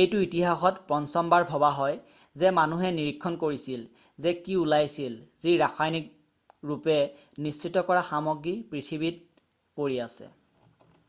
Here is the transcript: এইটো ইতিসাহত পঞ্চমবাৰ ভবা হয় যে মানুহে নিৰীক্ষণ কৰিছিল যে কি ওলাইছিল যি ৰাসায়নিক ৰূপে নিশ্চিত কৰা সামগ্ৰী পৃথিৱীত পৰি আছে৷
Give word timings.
এইটো 0.00 0.18
ইতিসাহত 0.26 0.74
পঞ্চমবাৰ 0.92 1.46
ভবা 1.48 1.70
হয় 1.78 1.96
যে 2.42 2.52
মানুহে 2.58 2.90
নিৰীক্ষণ 2.98 3.38
কৰিছিল 3.40 3.82
যে 4.28 4.34
কি 4.44 4.60
ওলাইছিল 4.60 5.18
যি 5.46 5.56
ৰাসায়নিক 5.64 6.70
ৰূপে 6.72 7.02
নিশ্চিত 7.50 7.86
কৰা 7.92 8.06
সামগ্ৰী 8.12 8.54
পৃথিৱীত 8.70 9.22
পৰি 9.82 10.02
আছে৷ 10.08 10.34